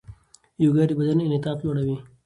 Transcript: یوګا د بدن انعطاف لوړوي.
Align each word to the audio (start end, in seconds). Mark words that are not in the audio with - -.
یوګا 0.63 0.83
د 0.87 0.91
بدن 0.99 1.17
انعطاف 1.23 1.57
لوړوي. 1.63 1.97